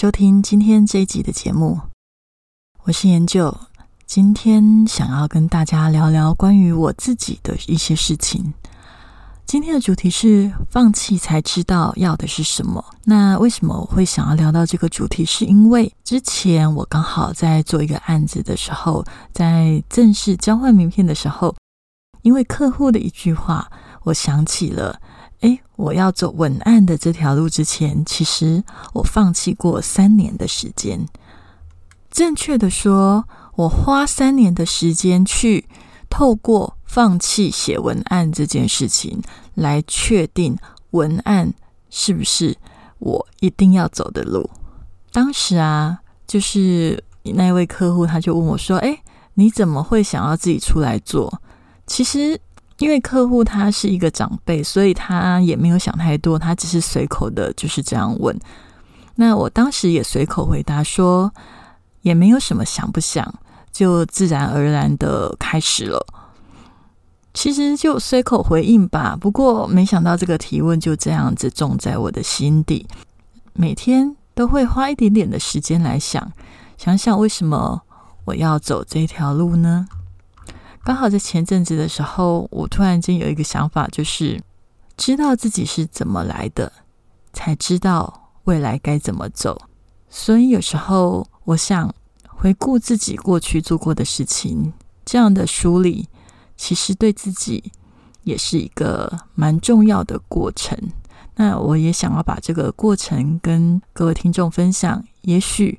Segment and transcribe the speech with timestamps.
[0.00, 1.80] 收听今天这一集的节目，
[2.84, 3.52] 我是研究。
[4.06, 8.54] 今天想要跟大家聊聊关于我自己的一些事情。
[9.44, 12.84] 今天的主题是放弃才知道要的是什么。
[13.06, 15.24] 那为什么我会想要聊到这个主题？
[15.24, 21.52] 是因为之前我刚好在做一个案子的时候，在正式交换名片的时候，
[22.22, 23.68] 因为客户的一句话，
[24.04, 25.00] 我想起了。
[25.78, 31.06] 我要走文案的这条路之前，其实我放弃过三年的时间。
[32.10, 35.68] 正确的说，我花三年的时间去
[36.10, 39.22] 透过放弃写文案这件事情，
[39.54, 40.58] 来确定
[40.90, 41.54] 文案
[41.90, 42.56] 是不是
[42.98, 44.50] 我一定要走的路。
[45.12, 49.00] 当时啊，就是那位客户他就问我说：“哎，
[49.34, 51.40] 你怎么会想要自己出来做？”
[51.86, 52.40] 其实。
[52.78, 58.38] 因为客户他是一个长辈，所以他也没有想太多，他只是随口的就是这样问。
[59.16, 61.32] 那我当时也随口回答说，
[62.02, 63.34] 也没有什么想不想，
[63.72, 66.06] 就自然而然的开始了。
[67.34, 69.16] 其实就随口回应吧。
[69.20, 72.86] 不过没想到这个提问就这样子种在我的心底，
[73.54, 76.32] 每天都会花一点点的时间来想，
[76.76, 77.82] 想想为什么
[78.24, 79.86] 我要走这条路呢？
[80.84, 84.42] 刚好在前阵子的时候，我突然间有一个想法，就是
[84.96, 86.72] 知道自己是怎么来的，
[87.32, 89.60] 才知道未来该怎么走。
[90.08, 91.94] 所以有时候我想
[92.26, 94.72] 回顾自己过去做过的事情，
[95.04, 96.08] 这样的梳理，
[96.56, 97.72] 其实对自己
[98.22, 100.78] 也是一个蛮重要的过程。
[101.36, 105.04] 那我也想要把这个过程跟各位听众分享。
[105.20, 105.78] 也许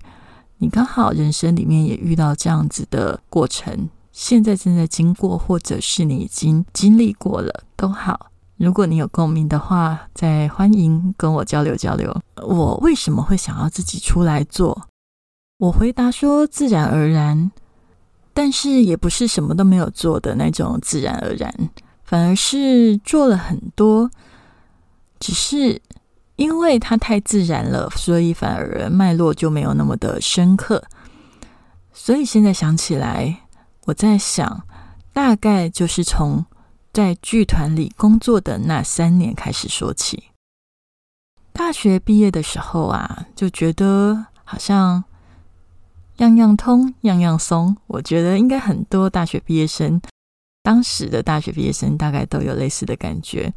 [0.60, 3.90] 你刚好人生里面也遇到这样子的过程。
[4.19, 8.30] 现在正在经过，或者是你已经经历过了，都好。
[8.57, 12.13] 如果你有共鸣的话，再欢迎跟我交流交流。
[12.44, 14.88] 我为什么会想要自己出来做？
[15.59, 17.50] 我回答说自然而然，
[18.34, 21.50] 但是也不是什么都没有做的那种自然而然，
[22.03, 24.12] 反而是做了很多，
[25.22, 25.81] 只是
[26.36, 30.84] 因为它太自然了，所以反而脉络就没有那么的深刻。
[31.94, 33.44] 所以现在想起来。
[33.90, 34.68] 我在想，
[35.14, 36.46] 大概就是从
[36.94, 40.26] 在剧团里工作的那三年开始说起。
[41.54, 45.04] 大学毕业的时候啊，就觉得好像
[46.18, 47.76] 样样通，样样松。
[47.88, 50.00] 我觉得应该很多大学毕业生，
[50.62, 53.52] 当时的大学毕业生大概都有类似的感觉。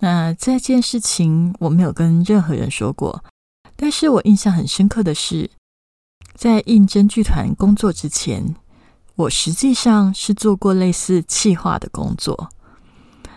[0.00, 3.24] 那这件事情我没有跟任何人说过，
[3.76, 5.48] 但是我印象很深刻的是，
[6.34, 8.56] 在应征剧团工作之前。
[9.16, 12.48] 我实际上是做过类似企划的工作。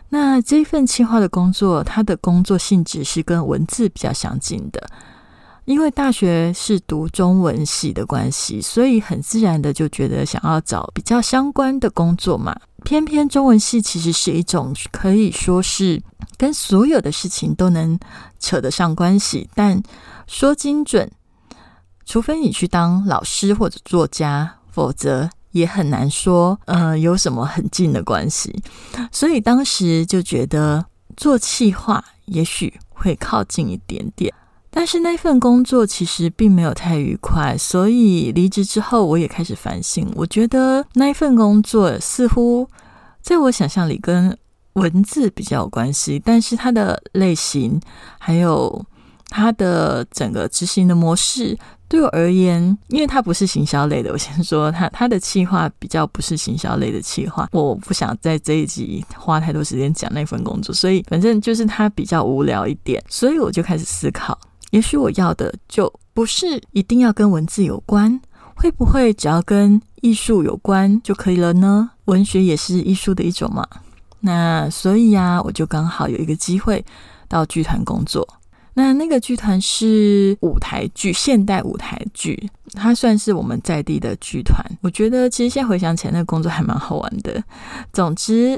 [0.09, 4.89] 那这份企划的工作，它的工作性质是跟文字比较相近的。
[5.65, 12.59] 因为大学是读中文系的关系，所以很自然的就觉得想要找比较相关的工作嘛。
[12.83, 16.01] 偏偏中文系其实是一种可以说是
[16.37, 17.99] 跟所有的事情都能
[18.39, 19.79] 扯得上关系，但
[20.25, 21.11] 说精准，
[22.03, 25.29] 除非你去当老师或者作家，否则。
[25.51, 28.61] 也很难说，呃，有什么很近的关系，
[29.11, 30.85] 所以当时就觉得
[31.17, 34.33] 做企划也许会靠近一点点，
[34.69, 42.69] 但是那份工作其实并没有太愉快，所以离职之后我也开始反省，我觉得那一份工作似乎
[43.21, 44.37] 在我想象里跟
[44.73, 47.81] 文字比较有关系，但是它的类型
[48.19, 48.85] 还有
[49.29, 51.57] 它的整个执行的模式。
[51.89, 64.39] 对我而言，因为它不是行销类的，我先说它它的企划比较不是行销类的企划，我不想在这一集花太多时间讲那份工作，所以反正就是它比较无聊一点，所以我就开始思考，
[64.69, 68.21] 也许我要的就不是一定要跟文字有关，
[68.53, 71.89] 会不会只要跟艺术有关就可以了呢？
[72.05, 73.67] 文学也是艺术的一种嘛。
[74.19, 76.85] 那所以呀，我就刚好有一个机会
[77.27, 78.27] 到剧团工作。
[78.73, 84.63] 那那个剧团是舞台剧，现代舞台剧，它算是我们在地的剧团。
[84.81, 87.43] 我觉得其实现在回想起来，那个工作还蛮好玩的。
[87.91, 88.57] 总之，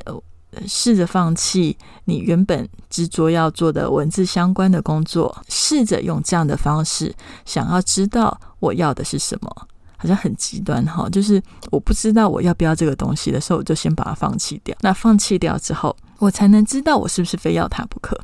[0.67, 1.75] 试着放弃
[2.05, 7.13] 你原本执着要做的文字相关的工作，试着用这样的方式，
[7.45, 9.49] 想要知道我要的是什么，
[9.97, 11.09] 好像很极端哈。
[11.09, 11.41] 就是
[11.71, 14.75] 我不知道我要不要这个东西的时候，我就先把它放弃掉。
[14.81, 18.19] 那放弃掉之后，我才能知道我是不是非要它不可。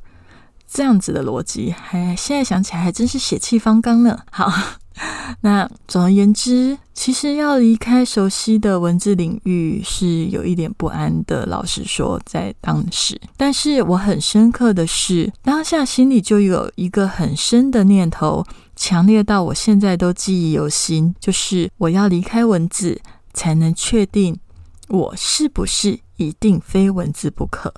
[0.68, 4.20] 这样子的逻辑，还现在想起来还真是血气方刚呢。
[4.32, 4.52] 好。
[5.42, 11.46] 那总而言之，其实要离开熟悉的文字领域是有一点不安的。
[11.46, 18.44] 老实说，在当时，但是我很深刻的是，当下心里就有一个很深的念头，
[18.76, 23.00] 强烈到我现在都记忆犹新，就是我要离开文字，
[23.36, 24.40] 才能确定
[24.88, 27.72] 我是不是一定非文字不可。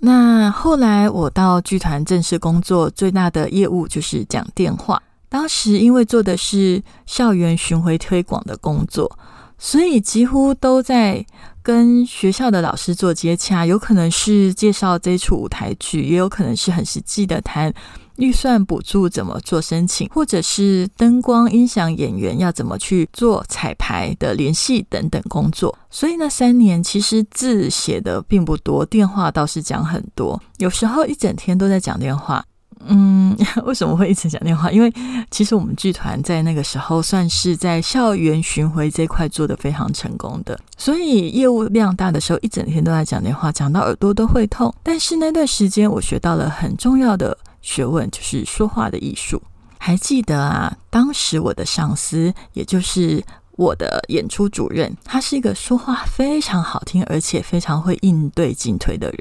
[0.00, 5.02] 那后来我到剧团正式工作，最大的业务就是讲电话。
[5.28, 9.18] 当时因为做的是校园巡回推广的工作，
[9.58, 11.24] 所以几乎都在
[11.62, 17.72] 跟学校的老师做接洽，有可能是介绍这出舞台剧，也有可能是很实际的谈
[18.18, 25.76] 预算补助怎么做申请，或者是灯光音响演员要怎么去做彩排的联系等等工作。
[25.90, 32.44] 所以那三年其实字写的并不多，电话倒是讲很多，有时候一整天都在讲电话。
[32.88, 33.34] 嗯，
[33.64, 34.70] 为什么会一直讲电话？
[34.70, 34.92] 因为
[35.30, 44.72] 其实我们剧团在那个时候算是在校园巡回这块做的非常成功的，所以业务量大的时候，一整天都在讲电话，讲到耳朵都会痛。
[44.82, 47.36] 但是那段时间，我学到了很重要的
[47.66, 49.42] 学问，就是说话的艺术。
[49.76, 53.22] 还记得啊，当时我的上司，也就是
[53.56, 59.18] 我的演出主任，他是一个说话非常好听，而且非常会应对进退的人，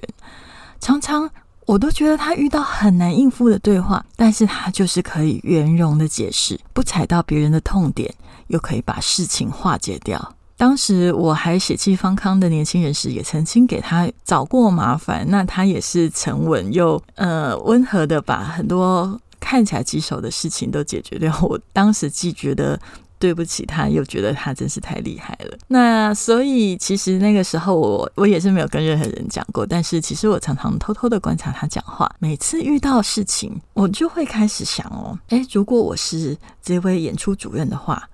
[0.80, 1.28] 常常。
[1.66, 8.14] 我都觉得他遇到很难应付的对话，但是他就是可以圆融的解释，不踩到别人的痛点，
[8.50, 10.36] 又可以把事情化解掉。
[10.58, 21.34] 当时我还血气方刚的年轻人时，也曾经给他找过麻烦，那他也是沉稳又呃温和的把很多看起来棘手的事情都解决掉。
[21.42, 22.80] 我当时既觉得。
[23.18, 25.58] 对不起，他又觉得他真是太厉害了。
[25.70, 32.14] 那所以其实那个时候我我也是没有跟任何人讲过，但是其实我常常偷偷的观察他讲话。
[32.20, 38.10] 每次遇到事情，我就会开始想哦，诶，如果我是这位演出主任的话，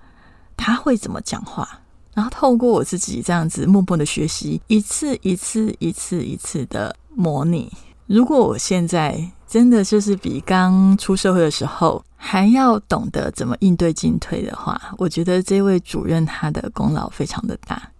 [0.56, 1.80] 他会怎么讲话？
[2.14, 7.70] 然后透过我自己这样子默默的学习，一次一次一次一次的模拟。
[8.06, 12.02] 如果我现在真的就是比刚出社会的时候。
[12.24, 17.90] 还要懂得怎么应对进退的话，我觉得这位主任他的功劳非常的大。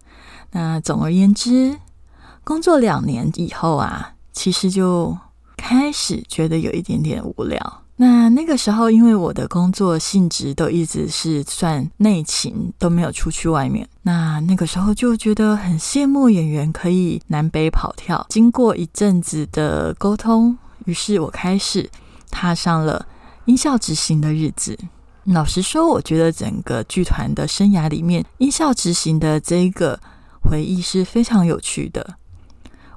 [0.51, 1.77] 那总而言之，
[2.45, 5.15] 工作两年以后啊，其实就
[5.57, 7.82] 开始觉得有一点点无聊。
[7.95, 13.87] 那那个时候，因为我的工作性质都一直是算内勤，都没有出去外面。
[14.01, 18.25] 那那个时候就觉得很羡慕演员可以南北跑跳。
[18.29, 21.89] 经过一阵子的沟通，于是我开始
[22.31, 23.05] 踏上了。
[23.45, 24.77] 音效执行的日子，
[25.25, 29.99] 老实说，我觉得整个剧团的生涯里面，音效执行的这个
[30.41, 32.15] 回忆是非常有趣的。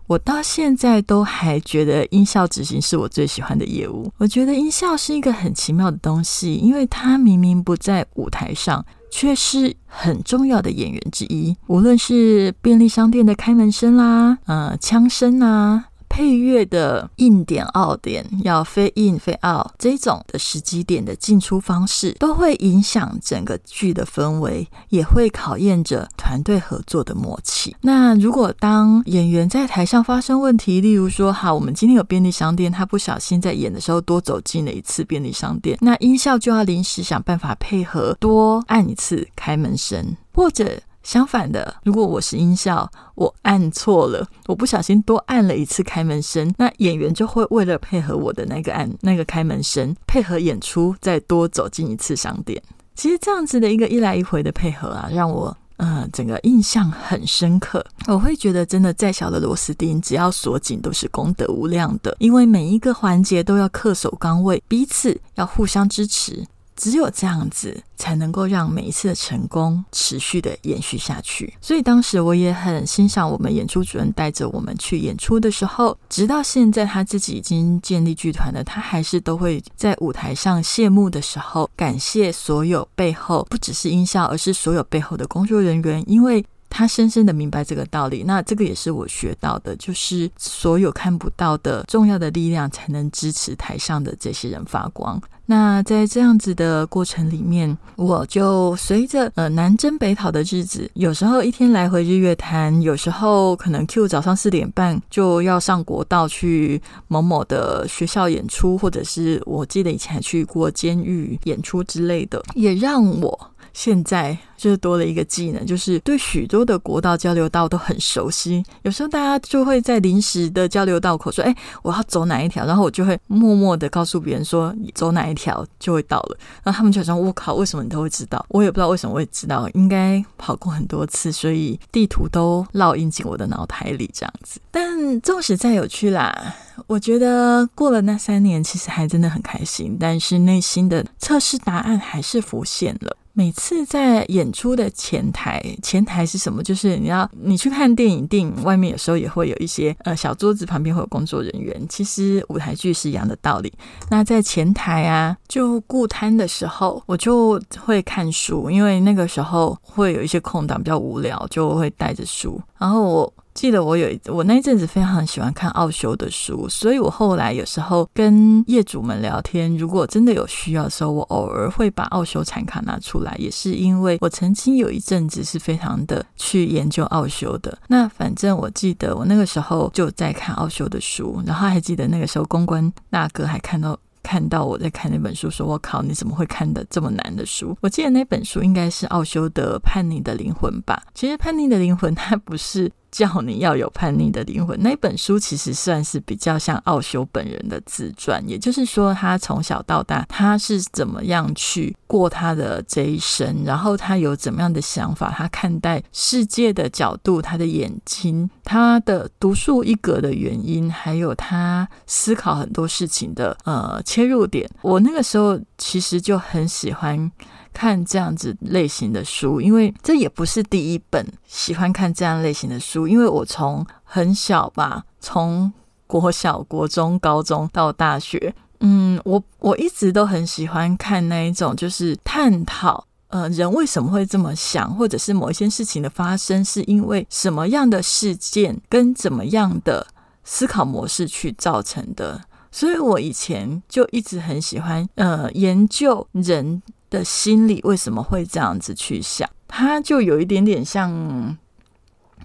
[0.07, 4.13] 我到现在都还觉得音效执行是我最喜欢的业务。
[4.19, 11.57] 我觉得音效是一个很奇妙的东西，因为它明明不在舞台上，却是很重要的演员之一。
[11.67, 15.87] 无论是便利商店的开门声啦，呃，枪声啊。
[16.17, 27.77] 配乐的硬点、奥点要非硬非奥，这种的时机点的进出方式，都会影响整个剧的氛围，也会考验着团队合作的默契。
[27.83, 40.81] 那如果当演员在台上发生问题，例如说，好，我们今天有便利商店，他不小心在演的时候多走进了一次便利商店，那音效就要临时想办法配合，多按一次开门声，或者。
[41.07, 52.61] 相反的，如果我是音效，我按错了，我不小心多按了一次开门声，那演员就会为了配合我的那个按那个开门声，配合演出再多走进一次商店。
[52.97, 57.87] 其实这样子的一个一来一回的配合啊，让我呃整个印象很深刻。
[58.09, 66.45] 我会觉得真的再小的螺丝钉，只要锁紧都是功德无量的，因为每一个环节都要恪守岗位，彼此要互相支持。
[66.77, 71.53] 只有这样子，才能够让每一次的成功持续的延续下去。
[71.61, 86.45] 所以当时我也很欣赏我们演出主任带着我们去演出的时候，直到现在他自己已经建立剧团了，他还是都会在舞台上谢幕的时候，感谢所有背后不只是音效，而是所有背后的工作人员，因为。
[86.69, 95.19] 他深深的明白这个道理，那这个也是我学到的，就是所有看不到的重要的力量，才能支持台上的这些人发光。
[95.47, 113.51] 那在这样子的过程里面，我就随着呃南征北讨的日子，有时候一天来回日月潭，有时候可能 Q 早上四点半就要上国道去某某的学校演出，或者是我记得以前还去过监狱演出之类的，也让我。
[113.77, 118.65] 现在就是多了一个技能，就是对许多的国道交流道都很熟悉。
[118.85, 134.59] 有时候大家就会在临时的交流道口说：“哎，我要走哪一条？”然后我就会默默的告诉别人说：“走哪一条就会到了。”然后他们就说：“我靠，为什么你都会知道？”我也不知道为什么会知道，应该跑过很多次，所以地图都烙印进我的脑海里这样子。
[134.71, 136.55] 但纵使再有趣啦，
[136.87, 139.99] 我觉得过了那三年，其实还真的很开心。
[140.01, 143.15] 但是内心的测试答案还是浮现了。
[143.39, 146.63] 每次在演出的前台，前台是什么？
[146.63, 151.87] 就是你要你去看电影，电影外面有时候也会有一些呃小桌子，旁边会有工作人员。
[151.87, 153.71] 其实舞台剧是一样的道理。
[154.09, 163.35] 那在前台啊，就顾摊的时候，我就会看书，因为那个时候会有一些空档比较无聊，就会带着书，然后我。
[163.57, 177.77] 记得我有我那一阵子非常喜欢看奥修的书，所以我后来有时候跟业主们聊天，如果真的有需要的时候，我偶尔会把奥修产卡拿出来，也是因为我曾经有一阵子是非常的去研究奥修的。
[177.89, 183.99] 那反正我记得我那个时候就在看奥修的书，然后还记得那个时候公关大哥还看到。
[184.23, 187.77] 看到我在看那本书，说我靠，你怎么会看的这么难的书？
[187.81, 191.01] 我记得那本书应该是奥修的《叛逆的灵魂》吧。
[191.15, 198.43] 其实《叛逆的灵魂》它不是叫你要有叛逆的灵魂，那本书其实算是比较像奥修本人的自传。
[198.49, 214.03] 也就是说，他从小到大他是怎么样去过他的这一生，然后他有怎么样的想法，他看待世界的角度，他的眼睛，他的独树一格的原因，还有他思考很多事情的呃。
[214.07, 217.31] 切入点，我那个时候其实就很喜欢
[217.77, 225.71] 看这样子类型的书，因为这也不是第一本喜欢看这样类型的书，因为我从很小吧，从
[226.07, 240.07] 国小、国中、高中到大学，嗯，我我一直都很喜欢看那一种，就是探讨呃人为什么会这么想，或者是某一些事情的发生是因为什么样的事件跟怎么样的
[240.45, 242.41] 思考模式去造成的。
[242.77, 251.57] 所以我以前就一直很喜欢，呃，研究人的心理为什么会这样子去想，他就有一点点像，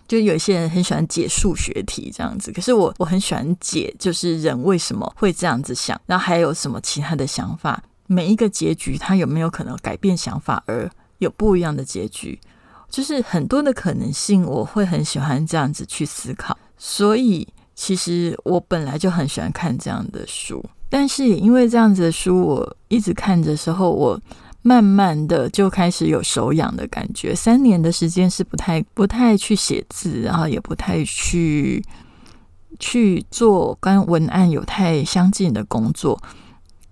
[0.08, 12.40] 就有一些人很喜欢解数学题这样子，可是我我很喜欢解，就是人为什么会这样子想，然后还有什么其他的想法，每一个结局他有没有可能改变想法而有不一样的结局，
[12.90, 17.46] 就是很多的可能性，我会很喜欢这样子去思考，所以。
[17.84, 24.22] 其实我本来就很喜欢看这样的书，但是也因为这样子的书，我一直看的时候，我
[24.62, 27.34] 慢慢的就开始有手痒的感觉。
[27.34, 31.84] 三年的时间是不太不太去写字，然后也不太去
[32.80, 36.22] 去做跟文案有太相近的工作，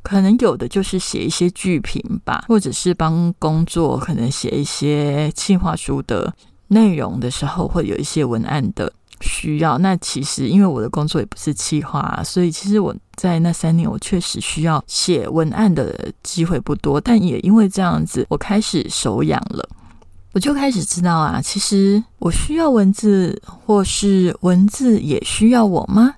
[0.01, 6.34] 可能有的就是写一些剧评吧，或者是帮工作可能写一些企划书的
[6.69, 8.91] 内容的时候，会有一些文案的。
[9.21, 19.67] 需要那其实因为我的工作也不是企划，所以其实我在那三年我确实需要写文案的机会不多，但也因为这样子，我开始手痒了，
[20.33, 26.15] 我就开始知道啊，其实我需要文字，或是文字也需要我吗？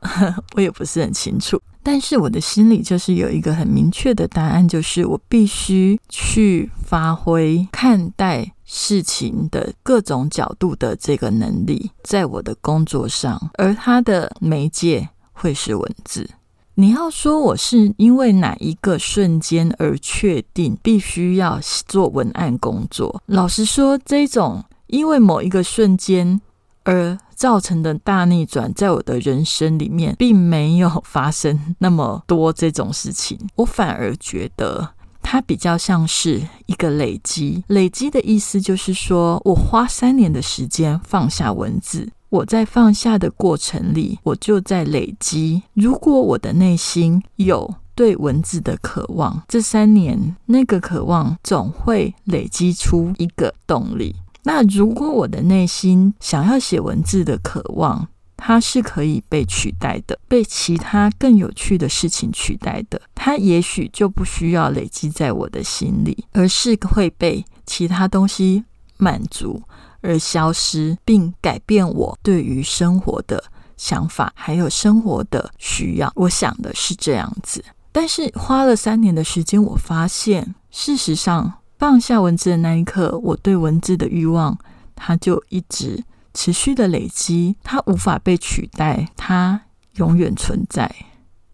[0.54, 1.60] 我也不是很清楚。
[1.82, 16.28] 但是我的心里就是有一个很明确的答案，就是我必须去发挥看待事情的各种角度的这个能力，在我的工作上，而它的媒介会是文字。
[16.74, 23.20] 你要说我是因为哪一个瞬间而确定必须要做文案工作？
[23.26, 26.40] 老实说，这种因为某一个瞬间
[26.84, 33.38] 而造成的大逆转，在我的人生里面并没有发生那么多这种事情。
[33.56, 34.90] 我反而觉得
[35.30, 37.62] 它比较像是一个累积。
[37.66, 45.62] 累积的意思就是说，我花三年的时间放下文字，我在放下的过程里，我就在累积。
[45.74, 54.16] 如果我的内心有对文字的渴望，这三年那个渴望总会累积出一个动力。
[54.44, 58.08] 那如果我的内心想要写文字的渴望，
[58.40, 62.98] 它是可以被取代的，被其他更有趣的事情取代的。
[63.20, 68.64] 它也许就不需要累积在我的心里，而是会被其他东西
[68.96, 69.60] 满足
[70.00, 73.42] 而消失，并改变我对于生活的
[73.76, 76.10] 想法，还有生活的需要。
[76.14, 77.64] 我想的是这样子。
[77.90, 84.56] 但是花了三年的时间，我发现，事实上放下文字的那一刻，我对文字的欲望，
[84.94, 89.60] 它就一直持续的累积，它无法被取代，它
[89.94, 90.94] 永远存在，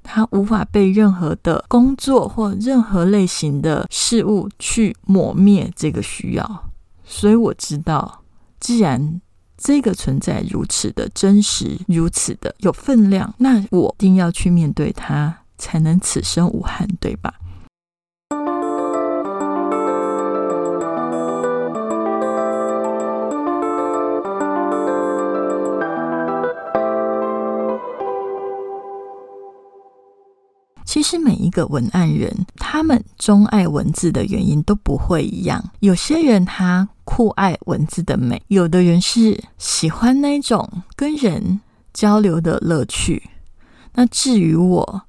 [0.04, 6.70] 他无法被任何的工作或任何类型的事物去抹灭这个需要。
[7.04, 8.22] 所以我知道，
[8.60, 9.20] 既然
[9.56, 15.38] 这个存在如此的真实，如此的有分量，那我一定要去面对它。
[15.56, 17.32] 才能此生无憾，对吧？
[31.04, 35.62] 实每一个文案人，他们钟爱文字的原因都不会一样。
[35.80, 41.60] 有些人他酷爱文字的美，有的人是喜欢那种跟人
[41.92, 43.22] 交流的乐趣。
[43.92, 45.02] 那至于我，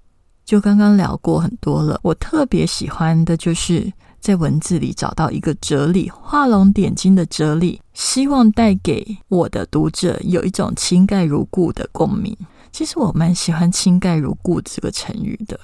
[0.43, 12.35] 就刚刚聊过很多了，我特别喜欢的就是在文字里找到一个哲理，画龙点睛的哲理，希望带给我的读者有一种情盖如故的共鸣。
[12.71, 15.57] 其实我蛮喜欢“情盖如故”这个成语的，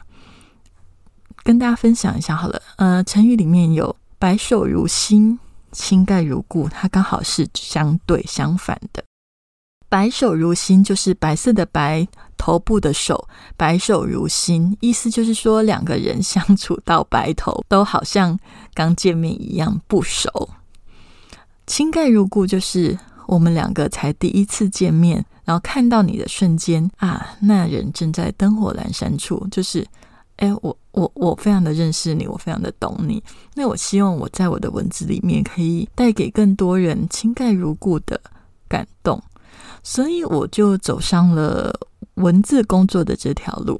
[1.43, 2.61] 跟大家分享一下好了。
[2.77, 5.39] 呃，成语里面有“白首如新
[5.71, 9.03] ”“情盖如故”，它刚好是相对相反的。
[9.89, 12.07] 白首如新就是白色的白，
[12.37, 18.39] 头部的首，白首如新，意思就是说两个人相处到白头，都好像
[18.73, 20.49] 刚见面一样不熟。
[21.67, 29.85] 情盖如故就是我们两个才第一次见面，然后看到你的瞬间啊，那人正在灯火阑珊处，就是
[30.41, 33.23] 哎，我我我非常的认识你，我非常的懂你。
[33.53, 38.19] 那我希望我在我的文字里面可以带给更多人情盖如故的
[38.67, 39.21] 感动。
[39.83, 41.71] 所以我就走上了
[42.15, 43.79] 文字工作的这条路。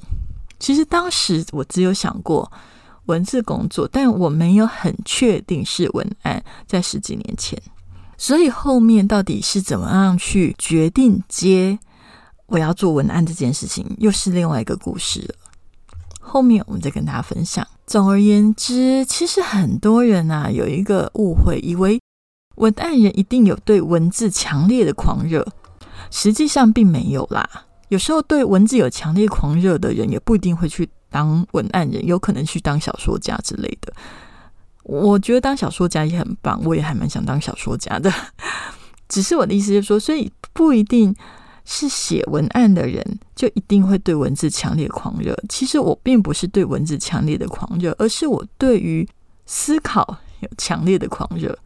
[0.60, 2.52] 其实当时我只有想过
[3.08, 6.44] 文字工作，但我没有很确定是文案。
[6.68, 7.60] 在十几年前，
[8.20, 11.80] 所以后面到底是怎么样去决定接
[12.46, 15.36] 我要做文案这件事情，又是另外一个故事了。
[16.32, 17.68] 后面我们再跟大家分享。
[17.86, 22.00] 总而言之，其实很多人啊有一个误会，以为
[22.56, 25.46] 文案人一定有对文字强烈的狂热。
[26.10, 27.66] 实际上并没有啦。
[27.90, 33.92] 有时候对文字有强烈狂热的人，也不一定会去当文案人，有可能去当小说家之类的。
[34.84, 38.10] 我觉得当小说家也很棒，我也还蛮想当小说家的。
[39.10, 41.14] 只是我的意思就是说，所以不一定
[41.64, 45.38] 是写文案的人就一定会对文字强烈狂热。
[45.48, 49.08] 其实我并不是对文字强烈的狂热，而是我对于
[49.46, 51.58] 思考有强烈的狂热。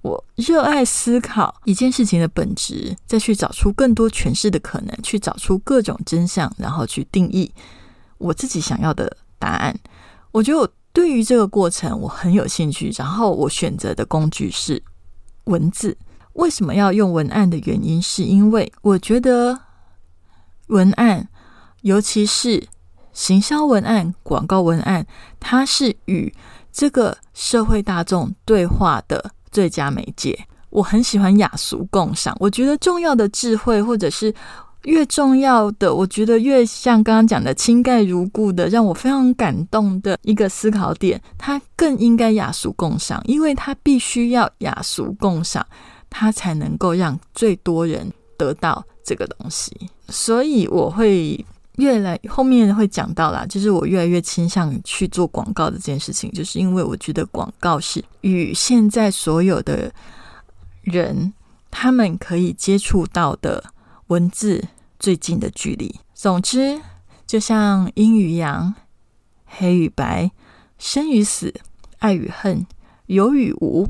[0.00, 7.52] 我热爱思考一件事情的本质，再去找出更多诠释的可能，去找出各种真相，然后去定义
[8.18, 9.78] 我自己想要的答案。
[10.32, 12.92] 我觉得我对于这个过程我很有兴趣。
[12.98, 14.82] 然后我选择的工具是
[15.44, 15.96] 文字。
[16.34, 19.58] 为什么要用文案的原因，是因为我觉得
[20.68, 21.28] 文案，
[21.82, 22.66] 尤其是
[23.12, 25.06] 行销文案、广告文案，
[25.38, 26.32] 它是与
[26.72, 29.32] 这个社会大众对话的。
[29.52, 32.34] 最佳媒介，我很喜欢雅俗共赏。
[32.40, 34.34] 我觉得重要的智慧，或者是
[34.84, 45.66] 越重要的，我觉得越像刚刚讲的“情盖如故”的，让我非常感动的一个思考点，它更应该雅俗共赏，因为它必须要雅俗共赏，
[46.12, 49.74] 它才能够让最多人得到这个东西。
[50.08, 51.44] 所以我会。
[51.78, 59.90] 越来后面会讲到啦，就是我越来越倾向去做广告的这件事情，就是因为我觉得广告是与现在所有的
[60.82, 61.32] 人
[61.70, 63.72] 他们可以接触到的
[64.08, 64.62] 文字
[64.98, 65.98] 最近的距离。
[66.12, 66.78] 总之，
[67.26, 68.74] 就像阴与阳、
[69.46, 70.30] 黑与白、
[70.78, 71.54] 生与死、
[72.00, 72.66] 爱与恨、
[73.06, 73.88] 有与无，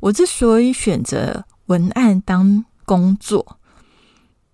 [0.00, 3.58] 我之所以选择文案当工作，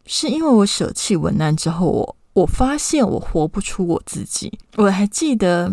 [0.06, 2.16] 是因为我舍弃文案之后，我。
[2.34, 4.52] 我发现我活不出我自己。
[4.74, 5.72] 我还记得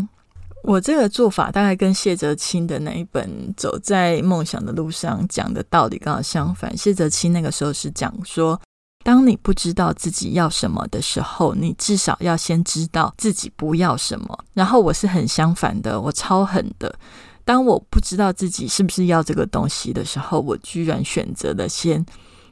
[0.61, 6.77] 我这个做法，大概跟谢哲青的那一本《走在梦想的路上》讲的道理刚好相反。
[6.77, 8.61] 谢哲青那个时候是讲说，
[9.03, 14.45] 当你不知道自己要什么的时候，你至少要先知道自己不要什么。
[14.53, 16.93] 然后我是很相反的，我超狠的。
[17.43, 22.05] 当我不知道自己是不是要这个东西的时候，我居然选择了先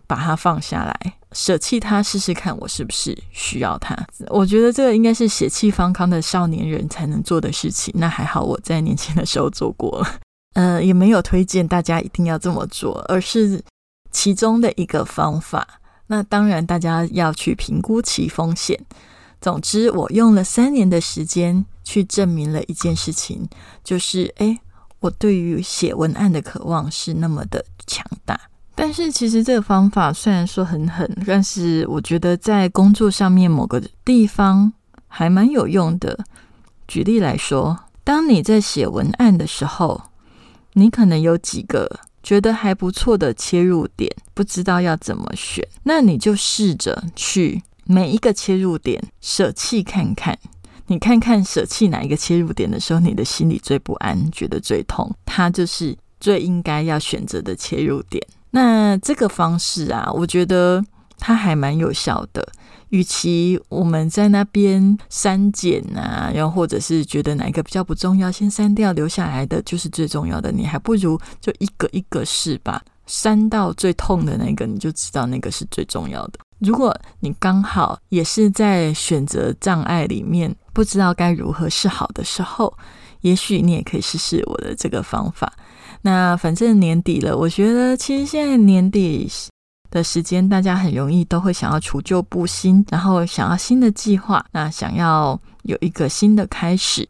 [0.08, 1.14] 把它放下来。
[1.32, 3.96] 舍弃它试试看，我是不是需要它？
[4.30, 7.94] 我觉得这个应该是血气方刚的少年人才能做的事情。
[7.96, 10.20] 那还好，我在年轻的时候做过了。
[10.56, 13.64] 呃，也没有推荐大家一定要这么做，而是
[14.10, 15.80] 其中的一个方法。
[16.08, 18.84] 那当然，大家要去评估其风险。
[19.40, 23.48] 总之，我用了三年的时间去证明了一件事情，
[23.84, 24.58] 就是诶，
[25.00, 28.40] 我对于写文案的渴望是那么的强大。
[28.76, 34.72] 但是，其实这个方法虽然说很狠，但是我觉得在工作上面某个地方
[35.08, 36.18] 还蛮有用的。
[36.88, 40.02] 举例来说，当你在写文案的时候，
[40.74, 50.40] 你可能有几个觉得还不错的切入点，不知道要怎么选，那你就试着去每一个切入点舍弃看看。
[50.90, 58.22] 你看看舍弃哪一个切入点的时候，你的心里最不安，觉得最痛，它就是最应该要选择的切入点。
[58.50, 60.84] 那这个方式啊，我觉得
[61.20, 62.46] 它还蛮有效的。
[62.90, 70.52] 与其我们在那边删减啊，然后或者是觉得哪一个比较不重要，先删掉，留下来的就是最重要的。
[70.52, 76.40] 你还不如就一个一个试吧，删到最痛的那个，你就知道那个是最重要的。
[76.60, 82.74] 如果你刚好也是在选择障碍里面，不知道该如何是好的时候，
[83.22, 85.52] 也许你也可以试试我的这个方法。
[86.02, 89.30] 那反正年底了，我觉得其实现在年底。
[89.92, 97.10] 的时间，大家很容易都会想要除旧布新，然后想要新的计划，那想要有一个新的开始。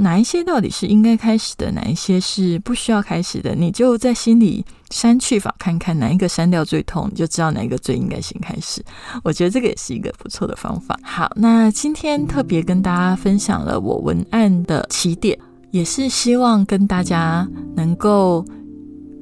[0.00, 3.54] 哪一些到底是应该开始的，哪一些是不需要开始的？
[3.54, 8.82] 你就在心里删去法看看，哪一个删掉最痛，你就知道哪一个最应该先开始。
[9.22, 10.98] 我觉得这个也是一个不错的方法。
[11.02, 15.38] 好，那今天特别跟大家分享了我文案的起点，
[15.70, 18.44] 也是希望跟大家能够。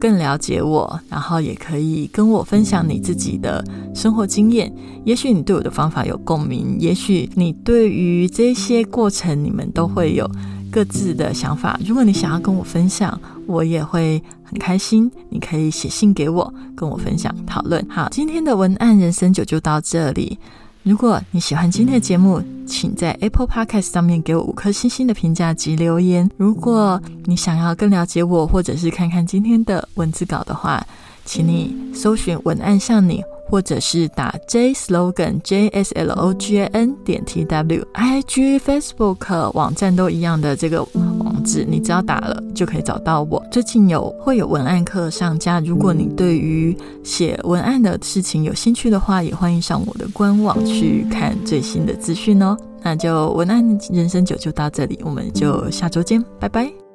[0.01, 4.73] 更了解我，然后也可以跟我分享你自己的生活经验。
[5.05, 10.25] 也许你对我的方法有共鸣，也许你对于这些过程，你们都会有
[10.71, 11.79] 各自的想法。
[11.85, 15.11] 如果你想要跟我分享，我也会很开心。
[15.29, 17.85] 你可以写信给我，跟我分享讨论。
[17.89, 20.39] 好，今天的文案人生九就到这里。
[20.83, 26.31] 如果你喜欢今天的节目，请在 Apple Podcast 上面给我五颗星星的评价及留言。
[26.37, 30.83] 如果你想要更了解我，或者是看看今天的文字稿的话，
[31.25, 33.23] 请你搜寻“文案像你”。
[33.49, 39.51] 或者是打 J slogan J S L O G A N 点 T W I G Facebook
[39.53, 43.43] 网站都一样的这个网址，你只要打了就可以找到我。
[43.51, 52.57] 最近有会有文案课上架，如果你对于写文案的事情有兴趣的话，也欢迎上我的官网去看最新的资讯哦。
[52.83, 56.88] 那就文案人生九就到这里，我们就下周见，拜拜。